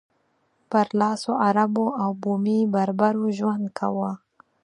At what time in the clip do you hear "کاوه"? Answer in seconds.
3.77-4.11